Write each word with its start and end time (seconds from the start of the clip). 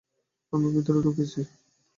আমি 0.53 0.67
ভেতরে 0.73 0.99
ঢুকেছি। 1.05 1.39